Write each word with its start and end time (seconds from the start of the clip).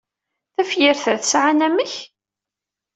Tafyirt-a 0.55 1.13
tesɛa 1.21 1.45
anamek? 1.51 1.93